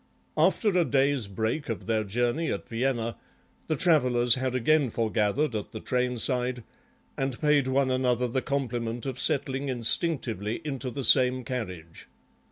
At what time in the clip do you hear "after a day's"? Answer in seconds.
0.35-1.27